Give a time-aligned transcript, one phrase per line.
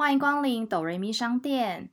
[0.00, 1.88] 欢迎光临哆瑞咪商店。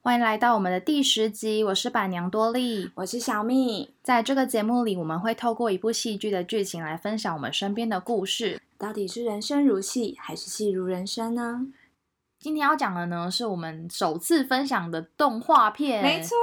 [0.00, 3.92] 欢迎来到我们的第十集，我是板娘多莉，我是小蜜。
[4.00, 8.62] 在这个节目里，我们会透过一部戏剧的剧情来分享我们身边的故事。
[8.78, 11.66] 到底是人生如戏，还是戏如人生呢？
[12.38, 16.36] 今天要讲的呢，是我们首次分享的动画片，没错，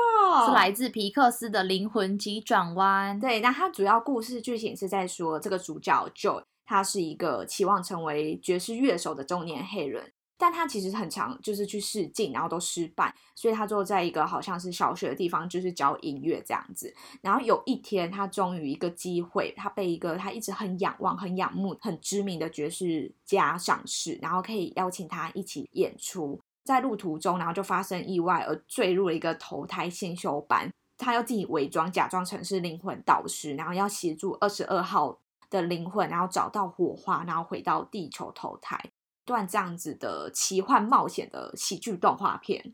[0.45, 3.17] 是来自皮克斯的《灵魂急转弯》。
[3.21, 10.11] 对，那它主要故事剧情是在说，这个主角 Joe，他是一个期望成为爵士乐手的中年黑人。
[10.39, 16.93] 但他其实很常就是去试镜，然后都失败，所以他就在一个好像是小学的地方，就是教音乐这样子。
[17.23, 26.39] 然后有一天，他终于一个机会，他被一个他一直很仰望、很仰慕、很知名的爵士家赏识，然后可以邀请他一起演出。
[26.67, 30.69] 在路途中，然后就发生意外，而坠入了一个投胎先修班。
[30.97, 35.17] 他要自己伪装，假装成是灵魂导师，然后要协助二十二号
[35.49, 38.77] 的灵魂，然后找到火花，然后回到地球投胎。
[39.23, 42.73] 段这样子的奇幻冒险的喜剧动画片，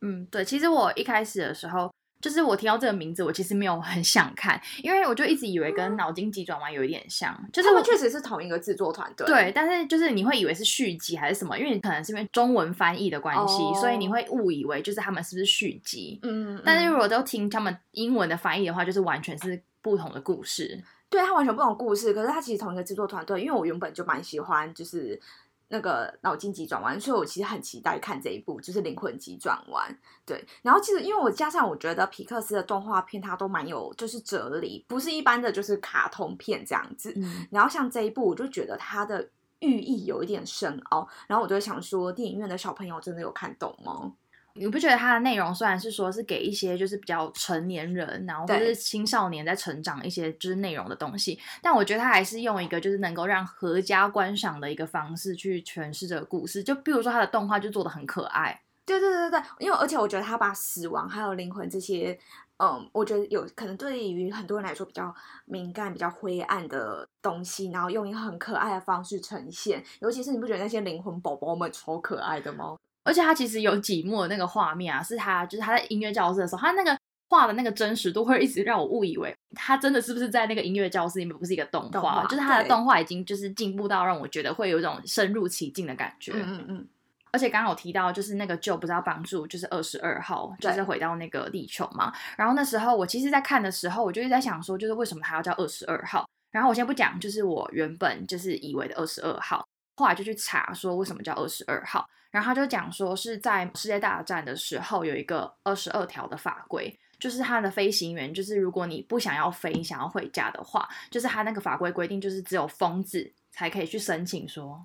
[0.00, 25.18] 嗯，对，其实我一开始的时候，就是我听到这个名字，我其实没有很想看，因为我就一直以为跟脑筋急转弯有一点像，就是他们确实是同一个制作团队，对，但是就是你会以为是续集还是什么，因为可能是因为中文翻译的关系，所以你会误以为就是他们是不是续集，嗯，但是如果都听他们英文的翻译的话，就是完全是不同的故事，对，它完全不同故事，可是它其实同一个制作团队，因为我原本就蛮喜欢，就是。
[25.72, 29.98] 那个脑筋急转弯，所以我其实很期待看这一部，就是灵魂急转弯。
[30.26, 37.14] 对，然后其实因为我加上我觉得皮克斯的动画片它都蛮有就是哲理，不是一般的就是卡通片这样子。
[37.50, 44.12] 然后像这一部，我就觉得它的寓意有一点深奥，然后我就想说，电影院的小朋友真的有看懂吗？
[44.60, 56.62] 你不觉得它的内容虽然是说是给一些就是比较成年人，然后或者是青少年在成长一些就是内容的东西，但我觉得它还是用一个就是能够让合家观赏的一个方式去诠释这个故事。
[56.62, 62.18] 就比如说它的动画就做的很可爱，对对对对，因为而且我觉得它把死亡还有灵魂这些，
[62.58, 65.14] 嗯，我觉得有可能对于很多人来说比较
[65.46, 69.82] 敏感、比较灰暗的东西，然后用一个很可爱的方式呈现。
[70.00, 72.76] 尤其是你不觉得那些灵魂宝宝们超可爱的吗？
[73.04, 76.96] 而且他其实有几幕的那个画面啊，是他就是他在音乐教室的时候，他那个
[77.28, 86.32] 画的那个真实度会一直让我误以为他真的是不是在那个音乐教室里面，不是一个动画，就是他的动画已经就是进步到让我觉得会有一种深入其境的感觉。
[86.34, 86.88] 嗯嗯嗯。
[87.32, 92.12] 而且刚刚有提到，就是那个 Joe 不是要帮助就是二十二号，就是回到那个地球嘛。
[92.36, 96.28] 然后那时候我其实，在看的时候，我就一直在想说，就是为什么他要叫二十二号？
[96.50, 99.64] 然后我先不讲，就是我原本就是以为的二十二号。
[100.00, 114.82] 后来就去查说为什么叫二十二号，然后他就讲说是在世界大战的时候有一个二十二条的法规，就是他的飞行员，就是如果你不想要飞，想要回家的话，就是他那个法规规定，就是只有疯子才可以去申请说，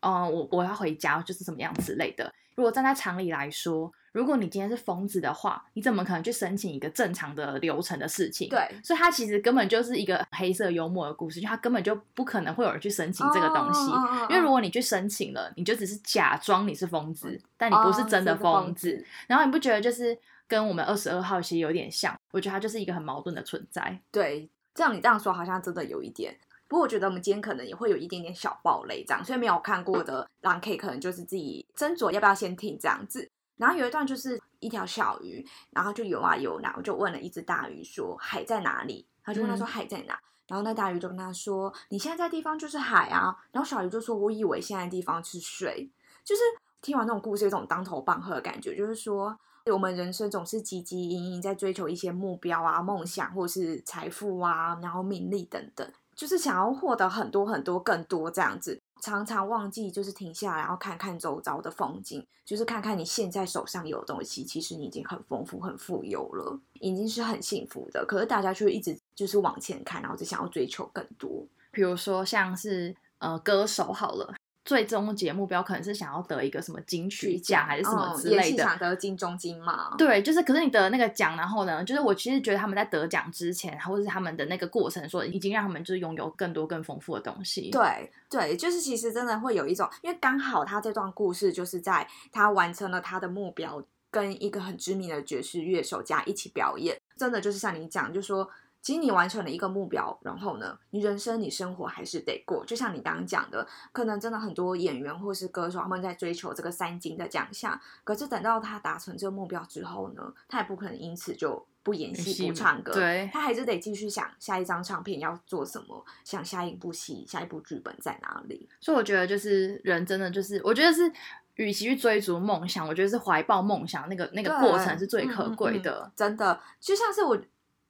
[0.00, 2.30] 嗯，我我要回家，就是怎么样之类的。
[2.54, 8.48] 如果站在常理来说，如果你今天是疯子的话，你怎么可能去申请一个正常的流程的事情？
[8.48, 13.90] 对，所以它其实根本就是一个黑色幽默的故事，就他根本就不可能会有人去申请这个东西，
[14.30, 19.04] 因为如果你去申请了，你就只是假装你是疯子，但你不是真的疯子。
[19.26, 22.18] 然后你不觉得就是跟我们二十二号其实有点像？
[22.32, 24.00] 我觉得它就是一个很矛盾的存在。
[24.10, 26.36] 对，这样你这样说好像真的有一点。
[26.66, 33.30] 不过我觉得我们今天可能也会有一点点小暴雷这样，所以没有看过的狼 K 可能就是自己斟酌要不要先听这样子。
[33.58, 45.90] 然后有一段就是一条小鱼，然后就游啊游，然后就问了一只大鱼说：“海在哪里？”他就问他说：“海在哪？”然后那大鱼就跟他说：“你现在在地方就是海啊。”然后小鱼就说：“我以为现在地方是水。”
[46.24, 46.40] 就是
[46.80, 55.86] 听完那种故事，有种当头棒喝的感觉，就是说我们人生总是汲汲营营在追求一些目标啊、梦想，或是财富啊，然后名利等等。
[56.14, 68.04] 就是想要获得很多很多更多这样子，常常忘记就是停下来，然后看看周遭的风景，就是看看你现在手上有的东西，其实你已经很丰富、很富有了，已经是很幸福的。
[68.06, 71.46] 可是大家却一直就是往前看，然后只想要追求更多。
[71.70, 74.34] 比如说像是呃歌手好了。
[74.68, 79.94] 最终节目标可能是想要得一个什么金曲奖还是什么之类的，想得金钟金嘛？
[79.96, 87.70] 对，就是可是你得那个奖，然后呢，就是我其实觉得他们在得奖之前，或者是他们的那个过程，说已经让他们就是拥有更多更丰富的东西。
[87.70, 98.46] 对对，就是其实真的会有一种，因为刚好他这段故事就是在他完成了他的目标，跟一个很知名的爵士乐手家一起表演，真的就是像你讲，就说。
[98.88, 102.64] 其实你完成了一个目标，然后呢，你人生你生活还是得过。
[102.64, 118.66] 就像你刚刚讲的，可能真的很多演员或是歌手他们在追求这个三金的奖项，可是等到他达成这个目标之后呢，他也不可能因此就不演戏不唱歌，对他还是得继续想下一张唱片要做什么，想下一部戏、下一部剧本在哪里。
[118.80, 121.12] 所以我觉得就是人真的就是，我觉得是。
[121.56, 126.08] 与其去追逐梦想，我觉得是怀抱梦想那个那个过程是最可贵的。
[126.14, 127.36] 真的，就像是我，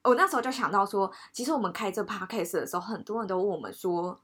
[0.04, 4.18] 我那时候就想到说，其实我们开这 podcast 的时候，很多人都问我们说，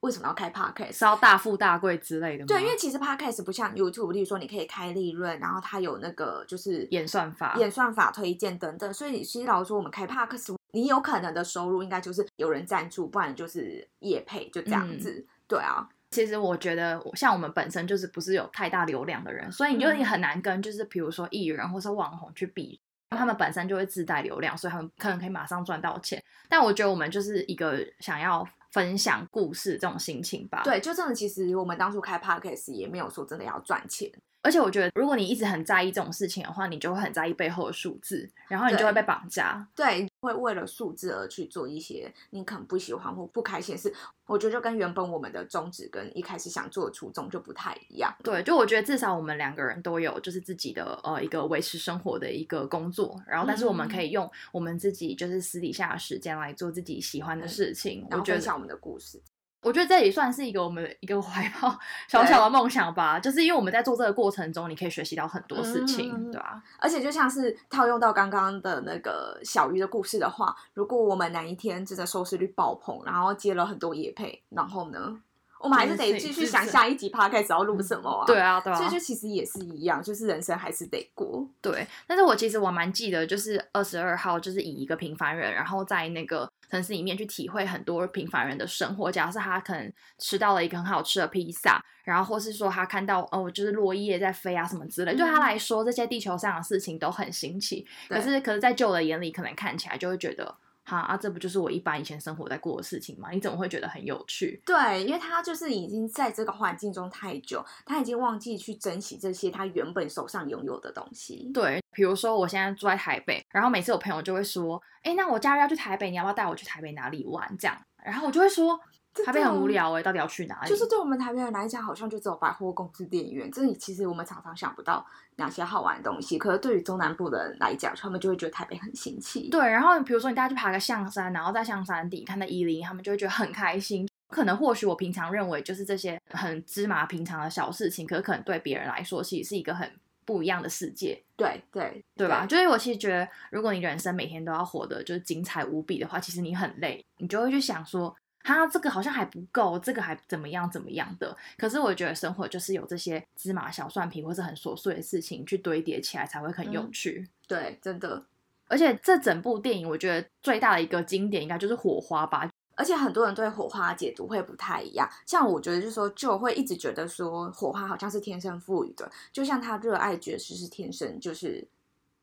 [0.00, 0.92] 为什么要开 podcast？
[0.92, 2.46] 是要大富大贵之类的吗？
[2.46, 8.92] 对，因为其实 podcast 不像 YouTube，例如说你可以开利润，然后它有那个就是演算法、演算法推荐等等。
[8.92, 15.26] 所以其实老实说，我们开 podcast，你有可能的收入应该就是有人赞助，不然就是业配，就这样子。
[15.48, 15.88] 对啊。
[16.12, 22.80] 其实我觉得，像我们本身就是不是有太大流量的人，所以你就你很难跟就是比如说艺人或是网红去比，
[23.10, 26.22] 他们本身就会自带流量，所以他们可能可以马上赚到钱。
[26.48, 30.62] 但我觉得我们就是一个想要分享故事这种心情吧。
[30.64, 34.10] 对，就真的，其实我们当初开 podcast 也没有说真的要赚钱。
[34.42, 39.66] 而且我觉得，如果你一直很在意这种事情的话，你就会很在意背后的数字，然后你就会被绑架。
[39.74, 43.94] 对，会为了数字而去做一些你可能不喜欢或不开心的事。
[44.26, 48.12] 我觉得就跟原本我们的宗旨跟一开始想做的初衷就不太一样。
[48.24, 59.22] 对，就我觉得至少我们两个人都有就是自己的呃一个维持生活的一个工作，然后但是我们可以用我们自己就是私底下的时间来做自己喜欢的事情，然后分享我们的故事。
[59.66, 61.76] 我觉得这也算是一个我们一个怀抱
[62.06, 66.62] 小小的梦想吧，就是因为我们在做这个过程中，你可以学习到很多事情，对吧？
[66.78, 75.18] 而且就像是套用到刚刚的那个小鱼的故事的话，如果我们哪一天真的收视率爆棚，然后接了很多野配，然后呢？
[75.58, 78.26] 我们还是得继续想下一集 podcast 要录什么啊？
[78.26, 78.76] 对啊，对啊。
[78.76, 81.44] 所以就其实也是一样，就是人生还是得过。
[81.62, 89.10] 对，但是我其实我蛮记得，就是二十二号，就是以一个平凡人，然后在那个城市里面去体会很多平凡人的生活。
[89.10, 97.86] 假设他可能吃到了一个很好吃的披萨，然后或是说他看到哦，就是落叶在飞啊什么之类，对他来说，这些地球上的事情都很新奇。
[98.08, 100.56] 可是，可是在旧的眼里，可能看起来就会觉得。
[100.88, 103.28] 哈啊，这不就是我一般以前生活在过的事情吗？
[103.32, 104.62] 你怎么会觉得很有趣？
[104.64, 111.50] 对，因为他就是已经在这个环境中太久，他已经忘记去珍惜这些他原本手上拥有的东西。
[111.52, 118.80] 对，比如说我现在住在台北，然后每次我朋友就会说：“哎，那我假日要去台北，你要不要带我去台北哪里玩？”这样，然后我就会说。
[119.24, 120.68] 台北很无聊哎，到底要去哪里？
[120.68, 123.50] 就是对我们台北人来讲，好像就只有百货公司、电影院。
[123.50, 125.04] 这里其实我们常常想不到
[125.36, 126.38] 哪些好玩的东西。
[126.38, 129.48] 可是对于中南部的人来讲，他们就会觉得台北很新奇。
[129.50, 134.08] 对，然后比如说你带他去爬个象山，然后在象山底看到伊犁，他们就会觉得很开心。
[134.28, 139.88] 可能或许我平常认为就是这些很芝麻平常的小事情，可是可能对别人来说，其实是一个很
[140.24, 141.22] 不一样的世界。
[141.36, 142.44] 对对对吧？
[142.44, 148.14] 就是我其实觉得，如果你人生每天都要活得就是精彩无比的话，其实你很累，你就会去想说。
[148.46, 151.36] 他这个好像还不够，这个还怎么样怎么样的？
[151.58, 157.28] 可是我觉得生活就是有这些芝麻小蒜皮或是很琐碎的事情去堆叠起来，才会很有趣。
[157.48, 158.24] 对，真的。
[158.68, 162.48] 而且这整部电影，我觉得最大的一个经典应该就是火花吧。
[162.76, 165.10] 而且很多人对火花的解读会不太一样。
[165.26, 171.66] 像我觉得，就是说，就会一直觉得说，火花好像是天生赋予的，就像他热爱爵士是天生就是。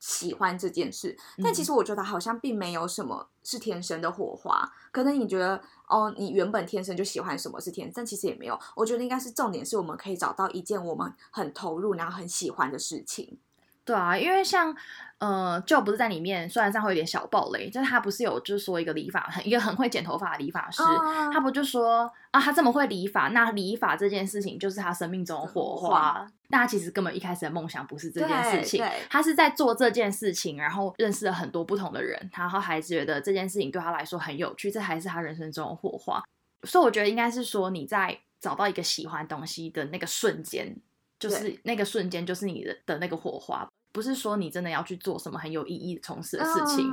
[0.06, 4.70] 喜欢这件事，但其实我觉得好像并没有什么是天生的火花。
[4.92, 8.60] 可能你觉得哦，你原本天生就喜欢什么是天，但其实也没有。
[8.76, 13.38] 我觉得应该是重点是我们可以找到一件我们很投入然后很喜欢的事情。
[13.86, 14.76] 对啊，因为像。
[15.20, 20.84] 呃，就不是在里面，虽然上会有点小暴雷，就是他不是有就是说一个理发很一个很会剪头发的理发师，
[21.32, 26.28] 他不就说啊，他这么会理发，那理发这件事情就是他生命中的火花。
[26.54, 36.24] 但他其实根本一开始的梦想不是这件事情，他是在做这件事情，然后认识了很多不同的人，然后还觉得这件事情对他来说很有趣，这还是他人生中的火花。
[36.68, 40.78] 所以我觉得应该是说你在找到一个喜欢东西的那个瞬间，
[41.18, 43.68] 就是那个瞬间就是你的的那个火花。
[43.92, 46.88] 不是说你真的要去做什么很有意义从事的事情。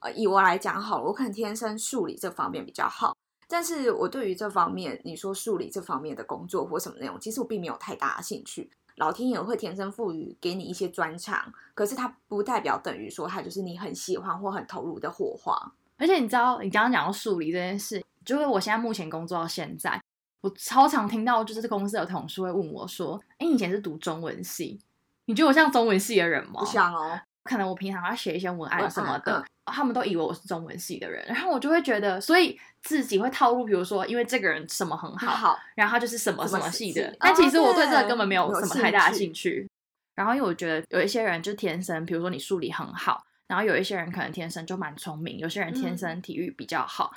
[0.00, 3.16] 呃，以我来讲好了，我可能天生数理这方面比较好，
[3.48, 8.70] 但是我对于这方面你说数理这方面的工作或什么内容，其实我并没有太大的兴趣。
[8.96, 15.72] 老天爷会天生赋予给你一些专长，可是它不代表等于说它就是你很喜欢或很投入的火花。
[15.96, 20.02] 而且你知道，你刚刚讲到数理这件事，就是我现在目前工作到现在，
[20.40, 24.80] 我超常听到就是公司的同事会问我说：“哎，以前是读中文系？”
[25.26, 26.60] 你觉得我像中文系的人吗？
[26.60, 39.68] 不像哦，可能我平常要写一些文案什么的，他们都以为我是中文系的人，然后我就会觉得，所以自己会套路，比如说，因为这个人什么很好，然后他就是什么什么系的，但其实我对这个根本没有什么太大的兴趣。
[40.14, 43.24] 然后因为我觉得有一些人就天生，比如说你数理很好。
[43.46, 47.12] 然后有一些人可能天生就蛮聪明，有些人天嗯生体育比较好，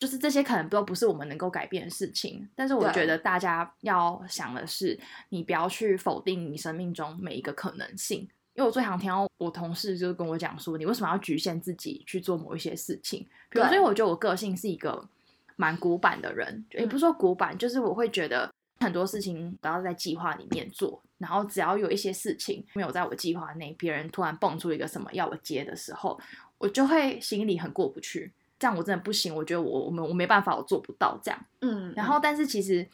[0.00, 2.48] 就是这些可能都不是我们能够改变的事情。
[2.56, 4.98] 但是我觉得大家要想的是，
[5.28, 8.28] 你不要去否定你生命中每一个可能性。
[8.58, 13.20] 因为我最常听到我同事就是跟我讲说，你为什么要局限自己去做某一些事情？
[13.48, 15.00] 比如说，对因为我觉得我个性是一个
[15.54, 26.18] 蛮古板的人，也不是说古板，就是我会觉得很多事情都要在计划里面做，然后只要有一些事情没有在我计划内，别人突然蹦出一个什么要我接的时候，
[26.58, 28.32] 我就会心里很过不去。
[28.58, 31.40] 这样我真的不行，我觉得我我们我没办法，我做不到这样。
[31.60, 32.84] 嗯，然后，但是其实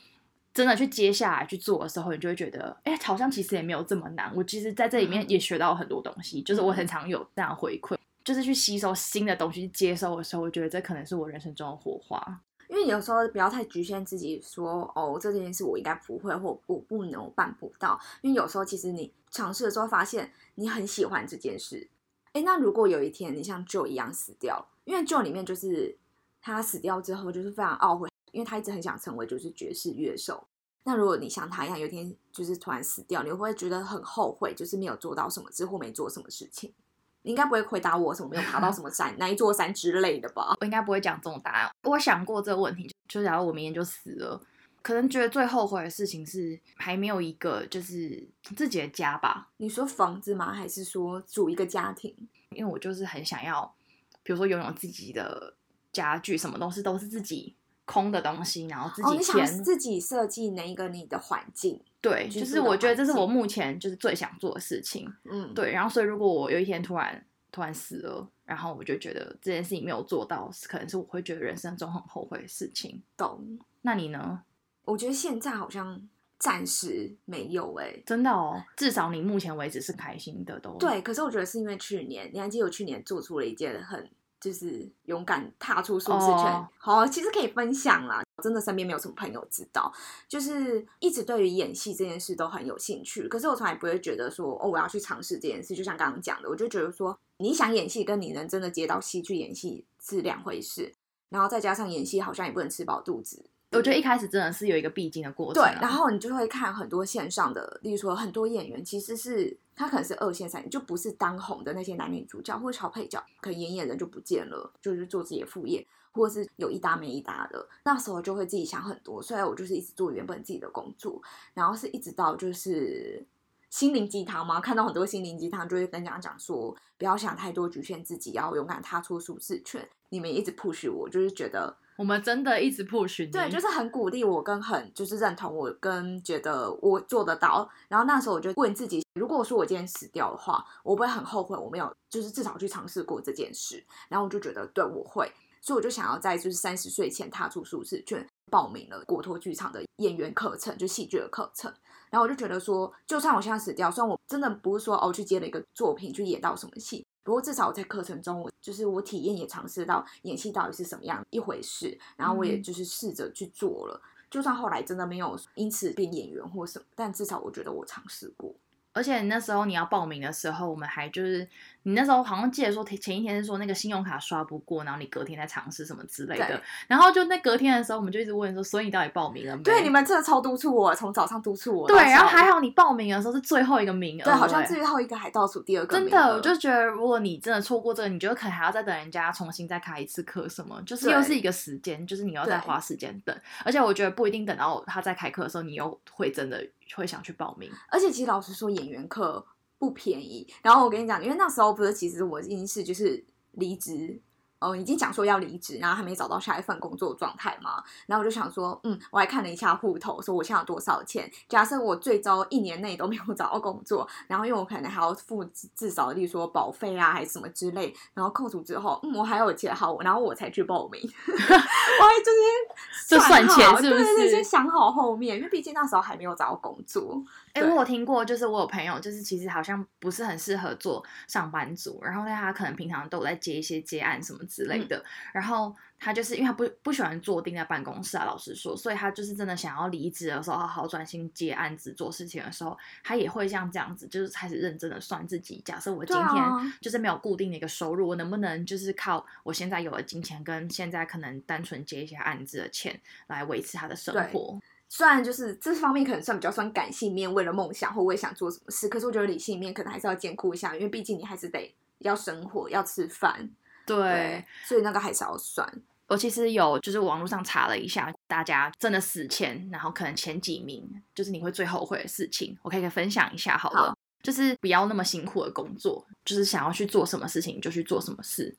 [0.55, 4.33] 真的去接下来去做的时候，你就会觉得，哎、好像其实也没有这么难。
[4.35, 12.41] 我其实在这里面也学到很多东西，就是我很常有这样回馈，就是去吸收新的东西，接收的时候，我觉得这可能是我人生中的火花。
[12.69, 18.01] 因为有时候不要太局限自己说，哦，这件事我应该不会或我不能我办不到。
[18.23, 21.89] 因为有时候其实你尝试的时候，发现你很喜欢这件事。
[22.33, 25.97] 哎，那如果有一天你像 Joe 一样死掉，因为 Joe 里面就是
[26.41, 30.47] 他死掉之后就是非常懊悔，因为他一直很想成为就是爵士乐手。
[30.83, 36.75] 那如果你像他一样，有一天就是突然死掉，你会觉得很后悔，就是没有做到什么之或没做什么事情？
[37.23, 40.55] 你应该不会回答我什么没有爬到什么山 哪一座山之类的吧？
[40.61, 41.71] 我应该不会讲这种答案。
[41.85, 44.39] 我想过这个问题，就假如我明天就死了，
[44.83, 49.49] 可能觉得最后悔的事情是还没有一个就是自己的家吧。
[49.57, 50.53] 你说房子吗？
[50.53, 52.15] 还是说组一个家庭？
[52.51, 53.75] 因为我就是很想要，
[54.23, 55.57] 比如说拥有自己的
[55.93, 59.65] 家具，什么东西都是自己空的东西，然后自哦，己你想填。
[59.65, 65.13] 自己设计那一个你的环境，对，就是我觉得这是我目前就是最想做的事情。
[65.25, 73.03] 嗯，，对，然后所以如果我有一天突然突然死了，然后我就觉得这件事情没有做到，可能是我会觉得人生中很后悔的事情。
[73.17, 73.59] 懂。
[73.83, 74.43] 那你呢？
[74.85, 76.07] 我觉得现在好像
[76.39, 80.77] 暂时没有哎、真的哦，至少你目前为止是开心的都。
[80.79, 84.11] 对，可是我觉得是因为去年，你还记得我去年做出了一件很
[84.45, 86.53] 就是勇敢踏出舒适圈。
[86.53, 88.23] 哦好，其实可以分享啦。
[88.43, 89.91] 真的身边没有什么朋友知道，
[90.29, 93.27] 就是一直对于演戏这件事都很有兴趣。
[93.27, 95.75] 可是我从来不会觉得说，哦，我要去尝试这件事。
[95.75, 100.95] 就像刚刚讲的，我就觉得说，你想演戏跟你能真的接到戏去演戏是两回事。
[101.31, 117.69] 然后再加上演戏好像也不能吃饱肚子，我觉得一开始真的是有一个必经的过程啊、，对然后你就会看很多线上的，例如说很多演员其实是他可能是二线、三线，就不是当红的那些男女主角或者小配角，可能演演人就不见了，就是做自己的副业，或者是有一搭没一搭的。
[117.85, 121.21] 那时候就会自己想很多，所以我就是一直做原本自己的工作，
[121.53, 123.27] 然后是一直到就是。
[123.71, 124.61] 心灵鸡汤嘛？
[124.61, 129.85] 看到很多心灵鸡汤，就会跟人家讲说，不要想太多，局限自己，要勇敢踏出舒适圈。
[130.11, 133.31] 你们一直 push 我，就是觉得我们真的一直 push 你。
[133.31, 137.69] 对，就是很鼓励我，跟很就是认同我，跟觉得我做得到。
[137.89, 143.85] 然后那时候我就问自己，如果说我今天死掉的话，我不会很后悔我没有就是至少去尝试过这件事。
[144.09, 151.73] 然后我就觉得，对我会，所以我就想要在就是三十岁前踏出舒适圈，报名了国托剧场的演员课程，就戏剧的课程。
[152.11, 164.01] 然后我就觉得说，就算我现在死掉，虽然我真的不是说哦去接了一个作品去演到什么戏，不过至少我在课程中，我就是我体验也尝试到演戏到底是什么样一回事，然后我也嗯就是试着去做了。
[164.31, 168.55] 就算后来真的没有因此变演员或什么，但至少我觉得我尝试过。
[168.95, 171.47] 而且那时候你要报名的时候，我们还就是
[171.83, 176.61] 你那时候好像记得说前一天是说那个信用卡刷不过，然后你隔天再尝试什么之类的对。
[176.87, 179.63] 然后就那隔天的时候，我们就一直问说，所以你到底报名了没？
[179.65, 193.37] 对，你们真的超督促我，从早上督促我对，然后还好你报名的时候是最后一个名额，对，好像哎最后一个还倒数第二个真的，我就觉得如果你真的错过这个，你觉得可能还要再等人家重新再开一次课什么，就是又是一个时间，就是你要再花时间等。
[193.65, 196.65] 而且我觉得不一定等到他再开课的时候，你又会真的
[196.97, 197.71] 会想去报名。
[197.91, 199.45] 而且其实老实说，演员课
[199.79, 200.47] 不便宜。
[200.63, 204.21] 然后我跟你讲，因为那时候不是，其实我已经是就是离职，
[204.65, 207.83] 哦，已经讲说要离职，然后还没找到下一份工作状态嘛。
[208.07, 211.31] 然后我就想说，嗯，我还看了一下户头，说我现在有多少钱。
[211.49, 221.01] 假设我最糟一年内都没有找到工作，然后因为我可能还要付至至少，例如说保费啊，还是什么之类，然后扣除之后，嗯，我还有钱好，然后我才去报名。
[221.27, 227.23] 我还就是就算钱好是不对对对是先想好后面，因为毕竟那时候还没有找到工作。
[227.53, 246.43] 哎、对我有听过，就是我有朋友，就是其实好像不是很适合做上班族，然后呢，他可能平常都有在接一些接案什么之类的，然后他就是因为他不不喜欢坐定在办公室啊，老实说，所以他就是真的想要离职的时候，好好专心接案子做事情的时候，他也会像这样子，就是开始认真的算自己，假设我今天
[246.81, 254.61] 就是没有固定的一个收入，我能不能就是靠我现在有的金钱跟现在可能单纯接一些案子的钱来维持他的生活？
[254.87, 263.51] 虽然就是这方面可能算比较算感性面，为了梦想或为想做什么事，可是我觉得理性面可能还是要兼顾一下，因为毕竟你还是得要生活，要吃饭，
[263.87, 265.67] 对，所以那个还是要算。
[266.07, 273.97] 我其实有就是网络上查了一下，大家真的死前，然后可能前几名，就是你会最后悔的事情，我可以分享一下好了。
[274.23, 278.55] 就是不要那么辛苦的工作，就是想要去做什么事情就去做什么事。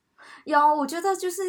[0.45, 1.41] 有，我觉得就是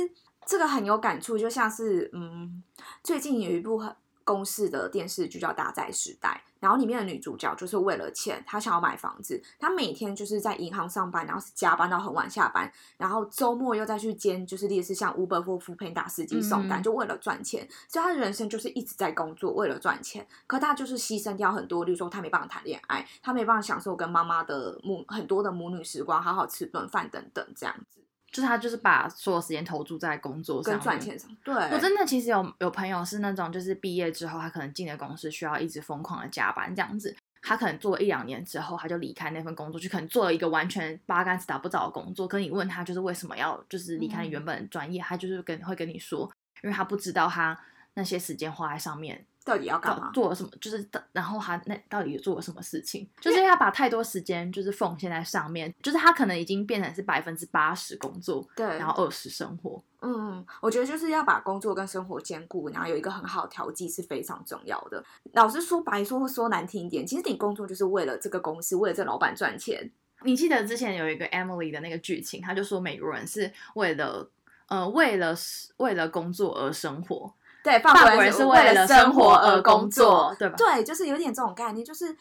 [0.47, 2.62] 这个很有感触，就像是嗯，
[3.02, 3.95] 最近有一部很。
[4.26, 17.66] 公式的电视剧叫《大债时代》，然后里面的女主角就是为了钱，她想要买房子，她每天就是在银行上班，然后是加班到很晚下班，然后周末又再去兼，就是类似像 Uber 或 f o o p a n 打司机送单，就为了赚钱。
[17.88, 20.26] 所以她的人生就是一直在工作，为了赚钱。
[20.49, 28.00] 可她就是牺牲掉很多，例如说她没办法谈恋爱，她没办法享受跟妈妈的母很多的母女时光，好好吃顿饭等等这样子。
[28.33, 31.30] 就是他，就是把所有时间投注在工作上，赚钱上。
[31.42, 37.16] 对，我真的其实有有朋友是那种，就是毕业之后，他可能进了公司，需要一直疯狂的加班这样子。
[37.40, 42.26] 他可能做了一两年之后，他就离开那份工作，就可能做了一个完全八竿子打不着的工作。
[42.26, 46.28] 可你问他，就是为什么要就是离开原本的专业，他就是跟会跟你说，
[46.62, 47.56] 因为他不知道他
[47.95, 49.25] 那些时间花在上面。
[49.46, 50.10] 到底要干嘛？
[50.12, 50.50] 做了什么？
[50.60, 53.08] 就是，然后他那到底做了什么事情？
[53.20, 59.80] 就是因为他把太多时间就是奉献在上面，就是他可能已经变成是百分之八十工作，对，然后二十生活。
[60.00, 65.02] 嗯，我觉得就是要把工作跟生活兼顾，然后有一个很好的调剂是非常重要的。
[65.32, 69.88] 老实说白说说难听一点，其实你工作就是为了这个公司，为了这老板赚钱。
[70.22, 74.28] 你记得之前有一个 Emily 的那个剧情，他就说美国人是为了
[74.66, 75.34] 呃为了
[75.76, 77.32] 为了工作而生活。
[77.66, 80.54] 对，法国人是为了生活而工作，对吧？
[80.56, 82.16] 对，就是有点这种概念，就是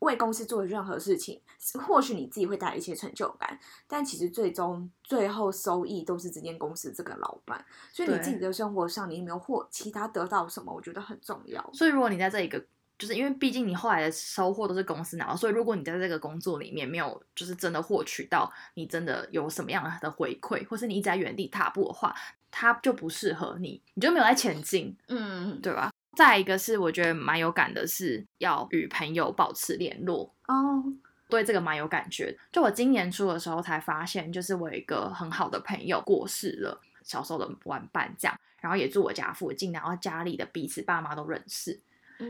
[0.00, 1.40] 为公司做任何事情，
[1.86, 7.64] 或许你自己会带来一些成就感，但其实最终最后收益都是这间公司这个老板。
[7.94, 10.70] 所以你自己的生活上，你有没有获其他得到什么？
[10.70, 11.70] 我觉得很重要。
[11.72, 12.62] 所以如果你在这一个，
[12.98, 22.14] 就是因为毕竟你后来的收获都是公司拿到，所以如果你在这个工作里面没有，就是真的获取到你真的有什么样的回馈，或是你一直在原地踏步的话。
[22.50, 25.90] 他就不适合你，你就没有在前进，嗯，对吧？
[26.16, 30.84] 再一个是我觉得蛮有感的，是要与朋友保持联络哦，
[31.28, 32.36] 对这个蛮有感觉。
[32.50, 41.80] 就我今年初的时候才发现，就是我有一个很好的朋友过世了，小时候的玩伴这样，然后也住我家附近，然后家里的彼此爸妈都认识，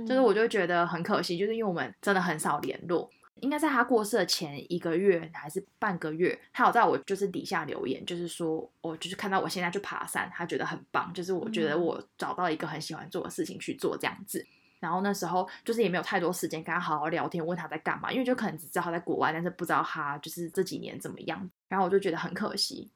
[0.07, 3.11] 就是我就觉得很可惜，就是因为我们真的很少联络。
[3.41, 14.47] 应该在他过世的前一个月还是半个月，他有在我就是底下留言，就是说我就是看到我现在去爬山，他觉得很棒，就是我觉得我找到一个很喜欢做的事情去做这样子。
[14.79, 21.51] 然后那时候就是也没有太多时间跟他好好聊天，问他在干嘛，因为就可能只知道他在国外，但是不知道他就是这几年怎么样。
[21.69, 22.91] 然后我就觉得很可惜，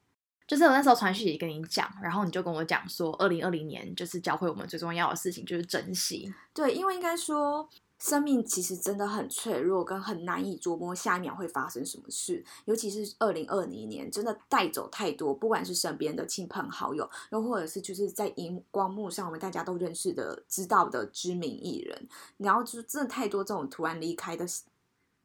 [0.46, 6.33] 就是我那时候传讯息跟你讲，然后你就跟我讲说，二零二零年就是教会我们最重要的事情就是珍惜。
[6.54, 7.68] 对，因为应该说。
[8.04, 12.44] 生命其实真的很脆弱，跟很难以琢磨下一秒会发生什么事。
[12.66, 24.44] 尤其是二零二零年，真的带走太多，不管是身边的亲朋好友，又或者是就是在荧光幕上我们大家都认识的、知道的知名艺人，然后就真的太多这种突然离开的，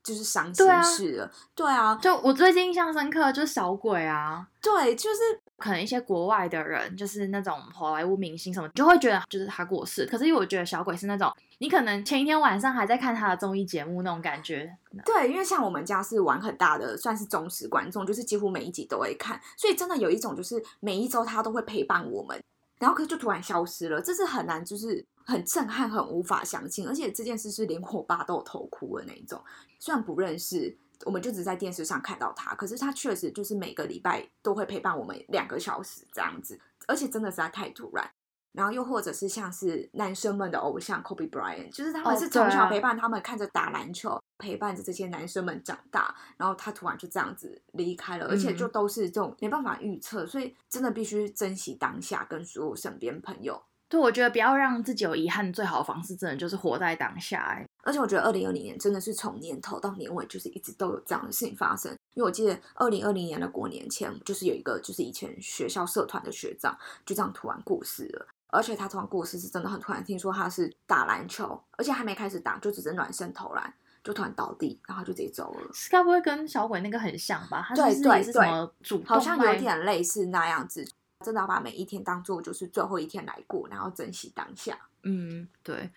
[0.01, 1.29] 就是伤心事了。
[1.53, 5.38] 对啊，就我最近印象深刻就是小鬼啊，对，就是。
[5.59, 10.05] 可能一些国外的人，就是那种好莱坞明星什么，就会觉得就是他过世。
[10.05, 14.75] 可是因为我觉得小鬼是那种，你可能前一天晚上还在看他的综艺节目那种感觉。
[15.05, 22.41] 对，因为像我们家是玩很大的，算是忠实观众，就是几乎每一集都会看，所以真的有一种就是每一周他都会陪伴我们，
[22.79, 26.87] 然后可是就突然消失了，这是很难，就是很震撼，很无法相信。
[26.87, 29.43] 而且这件事是连我爸都有偷哭的那一种，
[29.79, 30.77] 虽然不认识。
[31.05, 38.05] 我们就只在电视上看到他，可是他确实就是每个礼拜都会陪伴我们两个小时这样子，而且真的实在太突然。
[38.53, 53.61] 然后又或者是像是男生们的偶像 Kobe Bryant，就是他们是从小陪伴他们看着打篮球，陪伴着这些男生们长大，然后他突然就这样子离开了，而且就都是这种没办法预测，所以真的必须珍惜当下，跟所有身边朋友。
[53.87, 57.39] 对，我觉得不要让自己有遗憾，最好的方式真的就是活在当下。
[57.39, 61.91] 哎，而且我觉得二零二零年真的是从年头到年尾，就是一直都有这样的事情发生。
[62.13, 68.27] 因为我记得二零二零年的过年前，就是有一个就是以前学校社团的学长，就这样突然过世了。
[68.49, 75.71] 而且他突然过世是真的很突然，听说他是打篮球，而且还没开始打，就只是暖身投篮，就突然倒地，然后就直接走了。
[75.89, 77.65] 该不会跟小鬼那个很像吧？
[77.67, 80.87] 他对对对，好像有点类似那样子。
[81.25, 84.79] 真的要把每一天当做就是最后一天来过，然后珍惜当下。
[85.03, 85.89] 嗯，对。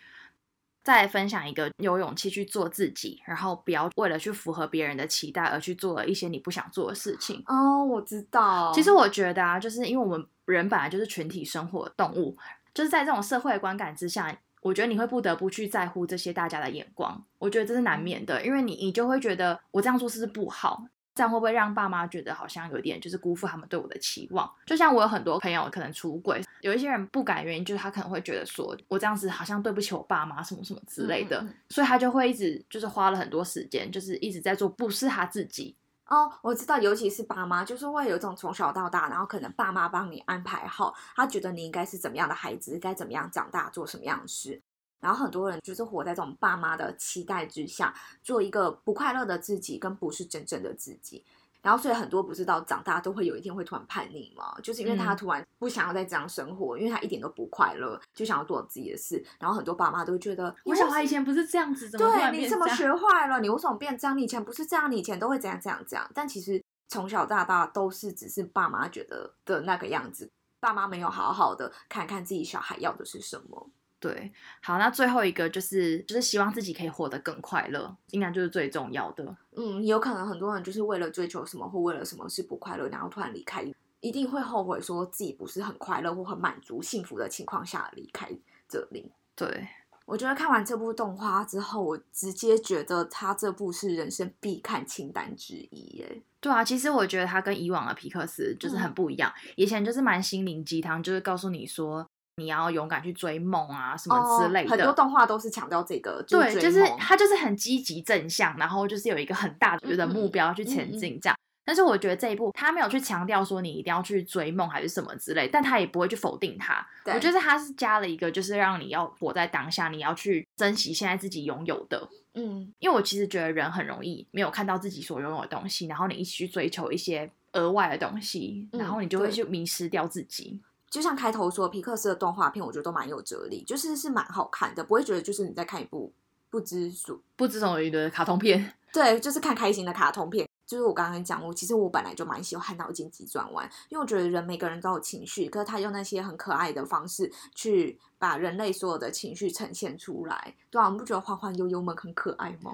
[0.84, 7.40] 再分享一个有勇气去做自己，然后不要为了去符合别人的期待而去做了一些你不想做的事情。
[7.46, 8.72] 哦，我知道。
[8.74, 12.36] 其实我觉得啊，就是因为我们人本来就是群体生活的动物，
[12.74, 17.24] 就是在这种社会观感之下，我觉得你会不得不去在乎这些大家的眼光。
[17.38, 20.84] 我觉得这是难免的，因为你你就会觉得我这样做是不是不好？
[21.14, 24.50] 这样会不会让爸妈觉得好像有点就是辜负他们对我的期望？
[24.64, 35.76] 就像我有很多朋友可能出轨，有一些人不敢原因就是他可能会觉得说我这样子好像对不起我爸妈什么什么之类的，嗯嗯嗯所以他就会一直就是花了很多时间，就是一直在做不是他自己。
[36.12, 44.60] 哦，我知道，尤其是爸妈，就是会有一种从小到大，然后可能爸妈帮你安排好，他觉得你应该是怎么样的孩子，该怎么样长大，做什么样的事。
[45.00, 51.24] 然后很多人就是活在这种爸妈的期待之下，做一个不快乐的自己，跟不是真正的自己。
[51.62, 59.24] 然后所以很多不是到长大都会有一天会突然叛逆嘛，就是因为他嗯突然不想要再这样生活，因为他一点都不快乐，就想要做自己的事。
[59.38, 62.40] 然后很多爸妈都会觉得，我小孩以前不是这样子，怎么对？
[62.40, 63.40] 你怎么学坏了？
[63.40, 64.18] 你为什么变这样？
[64.18, 66.10] 你以前不是这样，你以前都会怎样怎样怎样。
[66.12, 73.70] 但其实从小到大都是只是爸妈觉得的那个样子，爸妈没有好好的看看自己小孩要的是什么。
[74.02, 79.24] 对，好，那最后一个就是就是希望自己可以活得更快乐，应该就是最重要的。
[79.54, 83.64] 嗯，有可能很多人就是为了追求什么或为了什么是不快乐，然后突然离开，
[84.00, 88.28] 一定会后悔说自己不是很快乐或很满足、幸福的情况下离开
[88.68, 89.12] 这里。
[89.36, 89.68] 对，
[90.04, 96.22] 我觉得看完这部动画之后，我直接觉得他这部是人生必看清单之一耶。
[96.40, 99.32] 对啊，其实我觉得他跟以往的皮克斯就是很嗯不一样。
[99.54, 102.04] 以前就是蛮心灵鸡汤，就是告诉你说
[102.36, 104.68] 你要勇敢去追梦啊什么之类的。
[104.68, 111.36] 哦很多动画都是强调这个，就对，就是追梦它就是很积极正向，然后就是有一个很大的目标去前进这样。
[111.64, 116.84] 但是我觉得这一部他没有去强调说你一定要去追梦还是什么之类，但他也不会去否定它。
[117.06, 122.08] 我觉得他是加了一个，就是让你要活在当下，你要去珍惜现在自己拥有的。
[122.34, 130.60] 嗯，因为我其实觉得人很容易没有看到自己所拥有的东西，然后你一起去追求一些额外的东西，嗯然后你就会去迷失掉自己。
[130.92, 136.12] 就像开头说，皮克斯的动画片，我觉得都蛮有哲理，就是是蛮好看的，不会觉得就是你在看一部
[136.50, 140.46] 不知所不知所云的卡通片， 对，就是看开心的卡通片。
[140.66, 150.54] 就是我刚刚讲，我其实我本来就蛮喜欢脑筋急转弯，因为我觉得人每个人都有情绪，可是他用那些很可爱的方式去把人类所有的情绪呈现出来。
[150.70, 152.70] 对啊，我们不觉得欢欢悠悠们很可爱吗？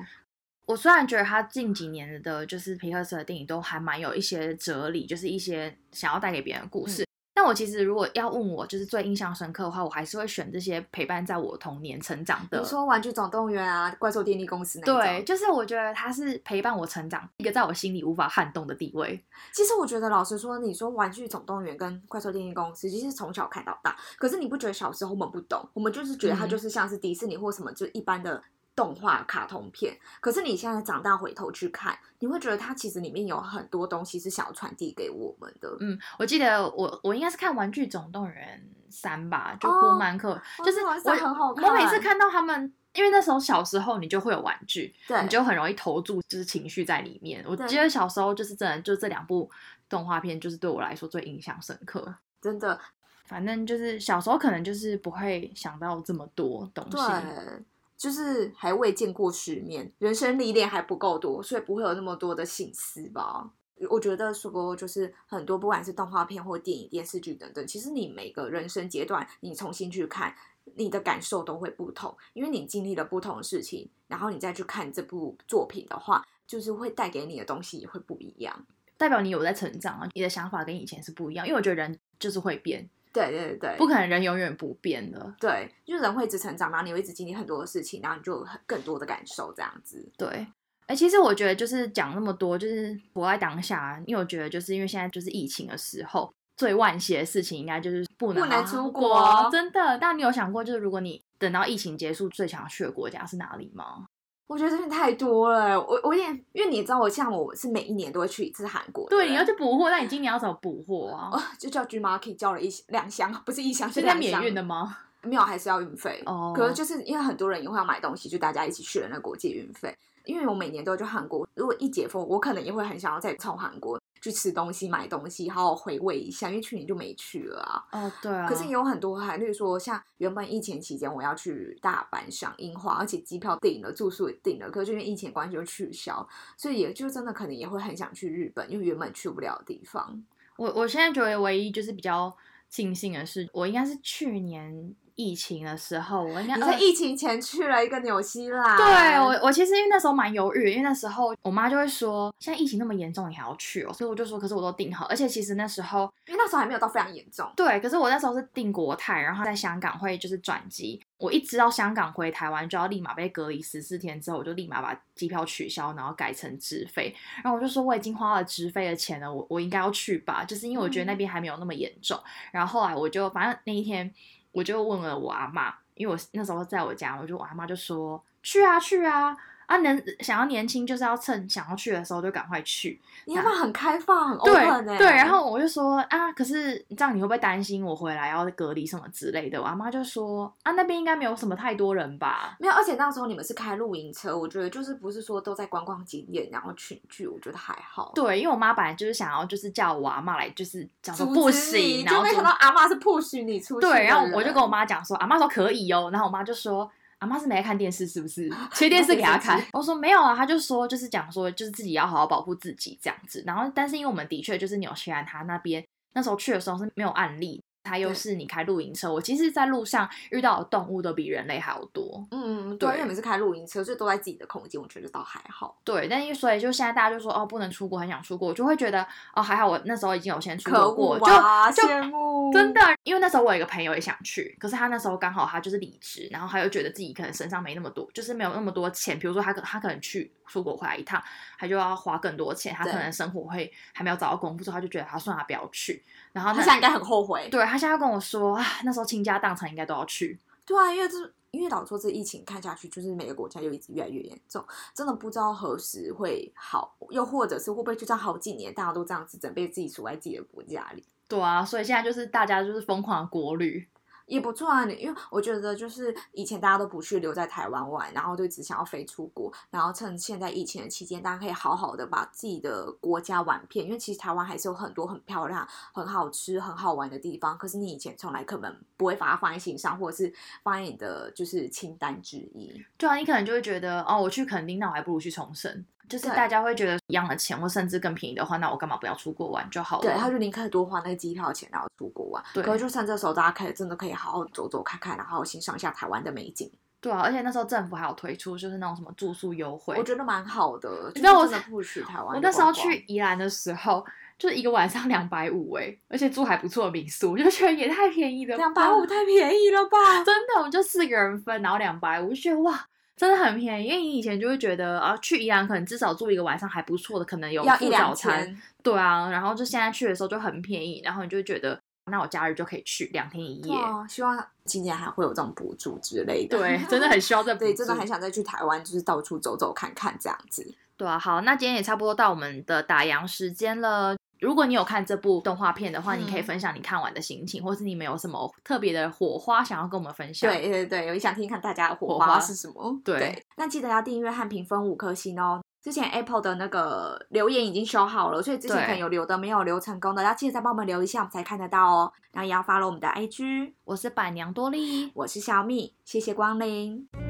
[0.67, 7.08] 我虽然觉得他近几年的就是皮克斯的电影都还蛮有一些哲理，就是一些想要带给别人的故事。
[7.49, 12.65] 但我其实如果要问我就是最印象深刻的话，我还是会选这些陪伴在我童年成长的你。
[12.67, 19.19] 说《玩具总动员》啊，《怪兽电力公司》那一种对，就是我觉得它是陪伴我成长一个在我心里无法撼动的地位。
[19.53, 28.43] 其实我觉得，老实说，你说《玩具总动员》跟《怪兽电力公司》，其实从小看到大，可是你不觉得小时候我们不懂，我们就是觉得它嗯就是像是迪士尼或什么，就一般的
[28.79, 29.99] 动画卡通片。
[30.21, 35.77] 可是你现在长大回头去看，你会觉得它其实里面有很多东西是想要传递给我们的。
[35.81, 47.45] 嗯，我记得我我应该是看《玩具总动员三》吧，就哦库曼克，就是玩具总动员三很好我每次看看到他们，因为那时候小时候你就会有玩具，对，你就很容易投注就是情绪在里面。
[47.49, 49.51] 我记得小时候就是真的，就这两部
[49.89, 52.15] 动画片就是对我来说最印象深刻。
[52.41, 52.79] 真的
[53.27, 56.97] 反正就是小时候可能就是不会想到这么多东西。
[56.97, 57.65] 对。
[57.99, 63.51] 就是还未见过世面，人生历练还不够多，所以不会有那么多的心思吧。
[63.91, 70.35] 我觉得说，就是很多不管是动画片或电影、电视剧等等，其实你每个人生阶段，你重新去看，
[70.77, 78.67] 你的感受都会不同，因为你经历了不同的事情，然后你再去看这部作品的话，就是会带给你的东西也会不一样。
[78.97, 81.47] 代表你有在成长啊，你的想法跟以前是不一样。
[81.47, 85.35] 因为我觉得人就是会变，对对对，不可能人永远不变的。
[85.41, 90.11] 对，就是人会一直成长，然后你会一直经历很多的事情，然后你就有很更多的感受这样子。
[90.17, 90.47] 对，
[90.87, 94.03] 哎、其实我觉得就是讲那么多，就是活在当下。
[94.07, 99.99] 因为我觉得就是因为现在就是疫情的时候，最惋惜的事情应该就是不能不能出国真的。
[99.99, 104.07] 但你有想过，就是如果你等到疫情结束，最想去的国家是哪里吗？
[104.49, 111.31] 我觉得这边太多了，我我有点，因为你知道，我像我是每一年都会去一次韩国，对，你要去补货，那你今年要怎么补货啊？
[111.33, 114.97] 哦，就叫 G Market 叫了一两箱，不是一箱，是现在免运的吗？
[115.23, 116.23] 没有，还是要运费。
[116.25, 119.95] 哦可是就是因为很多人也会要买东西，就大家一起去了那国际运费。
[120.25, 127.85] 因为我每年都会去韩国，如果一解封，我可能也会很想要再从韩国去吃东西、买东西，好好回味一下，因为去年就没去了啊。
[127.93, 128.47] 哦，对啊。
[128.49, 140.25] 可是也有很多还，例如说像原本疫情期间我要去大阪赏樱花，而且机票订了，住宿也订了，可是就因为疫情关系就取消，所以也就真的可能也会很想去日本，因为原本去不了的地方。
[140.57, 142.37] 我我现在觉得唯一就是比较
[142.69, 148.87] 庆幸的是，我应该是去年疫情的时候，我应该你在疫情前去了一个纽西兰，对
[149.19, 172.17] 我，我其实因为那时候蛮犹豫，因为那时候我妈就会说，现在疫情那么严重，你还要去哦，所以我就说，可是我都订好，而且其实那时候，因为那时候还没有到非常严重，对，可是我那时候是订国泰，然后在香港会就是转机，我一知道香港回台湾就要立马被隔离十四天之后，我就立马把机票取消，然后改成直飞，然后我就说我已经花了直飞的钱了，我我应该要去吧，就是因为我觉得那边还没有那么严重，
[172.53, 174.15] 然后后来我就反正那一天。
[174.59, 179.37] 我就问了我阿妈，因为我那时候在我家，我就我阿妈就说去啊去啊。
[179.69, 182.99] 啊，能想要年轻，就是要趁想要去的时候就赶快去。
[183.27, 184.97] 你要不很开放，很 open 哎。
[184.97, 189.61] 对，然后我就说啊，可是这样你会不会担心我回来要隔离什么之类的？
[189.61, 192.57] 我阿妈就说啊，那边应该没有什么太多人吧？
[192.59, 198.11] 没有，而且那时候你们是开露营车，我觉得就是不是说都在观光景点，然后群聚，我觉得还好。
[198.15, 203.87] 对，因为我妈本来就是想要就是叫我阿妈来，就是讲说不行，然后没想到阿妈是 push 你出去。
[203.87, 206.91] 对，然后我就跟我妈讲说，阿妈说可以哦，然后我妈就说。
[207.19, 208.51] 阿妈是没在看电视，是不是？
[208.75, 209.61] 切电视给他看。
[209.73, 213.43] 我说没有啊，他就说就是讲说就是自己要好好保护自己这样子。
[213.47, 217.61] 然后，但是因为我们的确就是纽西兰，他那边那时候去的时候是没有案例。
[217.83, 222.27] 它又是你开露营车，我其实，在路上遇到的动物都比人类还要多。
[222.31, 225.79] 嗯，对，因为你们是开露营车，所以都在自己的空间，我觉得倒还好。
[225.85, 232.53] 对，但因为所以就现在大家就说哦，不能出国，很想出国，我就会觉得哦，还好我那时候已经有先出国过，就羡慕。
[232.53, 239.19] 真的，因为那时候我有一个朋友也想去，可是他那时候刚好他就是离职，然后他又觉得自己可能身上没那么多，就是没有那么多钱。
[239.19, 241.23] 比如说他可他可能去出国回来一趟，
[241.59, 246.05] 他就要花更多钱，他可能生活会还没有找到工作，他就觉得他算他不要去。
[246.39, 247.49] 然后他现在应该很后悔。
[247.51, 250.39] 对他现在跟我说啊，那时候倾家荡产应该都要去。
[250.65, 251.17] 对啊，因为这
[251.51, 261.03] 因为老说这疫情看下去，就是每个国家又一直越来越严重，真的不知道何时会好，又或者是会不会就这样好几年，大家都这样子准备自己锁在自己的国家里。
[261.27, 263.89] 对啊，所以现在就是大家就是疯狂的国旅。
[264.29, 282.85] 也不错啊，你因为我觉得就是以前大家都不去留在台湾玩，然后就只想要飞出国，然后趁现在疫情的期间，大家可以好好的把自己的国家玩遍，因为其实台湾还是有很多很漂亮、很好吃、很好玩的地方，可是你以前从来可能不会把它放在心上，或者是放在你的就是清单之一。
[282.99, 285.85] 对啊，你可能就会觉得哦，我去垦丁，那我还不如去重生。
[286.09, 290.03] 就是大家会觉得一样的钱，或甚至更便宜的话，那我干嘛不要出国玩就好了？
[290.03, 292.43] 对，他就宁可多花那个机票钱，然后出国玩。
[292.55, 296.71] 对，可是就趁这时候，大家可以真的可以好好走走看看，然后欣赏一下台湾的美景。
[297.01, 301.13] 对啊，而且那时候政府还有推出就是那种什么住宿优惠，我觉得蛮好的。
[301.15, 302.35] 你知道我不许台湾。
[302.35, 304.05] 我那时候去宜兰的时候，
[304.37, 308.57] 就是一个晚上两百五哎，而且住还不错的民宿，我就觉得也太便宜了。
[308.57, 310.25] 两百五太便宜了吧？
[310.25, 312.89] 真的，我们就四个人分，然后两百五，就觉得哇。
[313.19, 323.75] 真的很便宜，因为你以前就会觉得啊，去宜兰可能至少住一个晚上还不错的，可能有附早餐，对啊，然后就现在去的时候就很便宜，然后你就觉得那我假日就可以去两天一夜。
[323.75, 326.57] 哦希望今年还会有这种补助之类的。
[326.57, 330.75] 对，真的很需要这 对，真的很想再去台湾，就是到处走走看看这样子。
[330.97, 334.17] 对啊，好，那今天也差不多到我们的打烊时间了。
[334.41, 340.51] 如果你有看这部动画片的话，你可以分享你看完的心情，或是你们有什么特别的火花想要跟我们分享。
[340.51, 343.01] 对对对，有想听看大家的火花是什么？
[343.05, 345.61] 对，那记得要订阅和评分五颗星哦。
[345.81, 352.13] 之前 Apple 的那个留言已经修好了，所以之前可能有留的没有留成功的，要记得再帮我们留一下，我们才看得到哦。
[352.33, 357.28] 然后也要发了我们的 IG，我是板娘多莉，我是小米，谢谢光临。